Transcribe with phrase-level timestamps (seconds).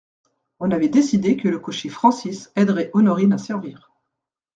[0.59, 3.91] On avait décidé que le cocher Francis aiderait Honorine à servir.